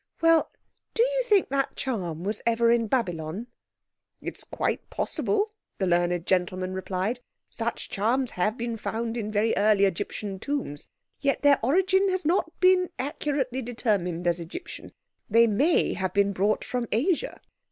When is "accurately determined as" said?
12.97-14.39